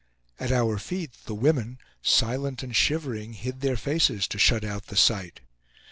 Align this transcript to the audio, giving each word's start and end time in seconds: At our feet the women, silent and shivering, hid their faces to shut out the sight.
At 0.39 0.51
our 0.51 0.79
feet 0.79 1.11
the 1.25 1.35
women, 1.35 1.77
silent 2.01 2.63
and 2.63 2.75
shivering, 2.75 3.33
hid 3.33 3.61
their 3.61 3.77
faces 3.77 4.27
to 4.29 4.39
shut 4.39 4.63
out 4.63 4.87
the 4.87 4.97
sight. 4.97 5.41